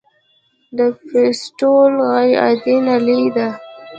د 0.77 0.79
فیستول 1.09 1.93
غیر 2.09 2.31
عادي 2.41 2.75
نلۍ 2.85 3.23
ده. 3.35 3.47